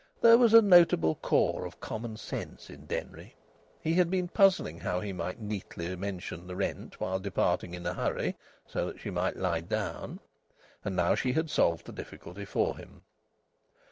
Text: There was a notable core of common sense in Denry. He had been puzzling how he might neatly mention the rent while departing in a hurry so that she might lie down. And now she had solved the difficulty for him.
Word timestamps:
There 0.21 0.39
was 0.39 0.55
a 0.55 0.63
notable 0.63 1.13
core 1.13 1.63
of 1.63 1.79
common 1.79 2.17
sense 2.17 2.71
in 2.71 2.87
Denry. 2.87 3.35
He 3.79 3.93
had 3.93 4.09
been 4.09 4.29
puzzling 4.29 4.79
how 4.79 4.99
he 4.99 5.13
might 5.13 5.39
neatly 5.39 5.95
mention 5.95 6.47
the 6.47 6.55
rent 6.55 6.99
while 6.99 7.19
departing 7.19 7.75
in 7.75 7.85
a 7.85 7.93
hurry 7.93 8.35
so 8.65 8.87
that 8.87 8.99
she 8.99 9.11
might 9.11 9.37
lie 9.37 9.61
down. 9.61 10.19
And 10.83 10.95
now 10.95 11.13
she 11.13 11.33
had 11.33 11.51
solved 11.51 11.85
the 11.85 11.91
difficulty 11.91 12.45
for 12.45 12.77
him. 12.77 13.03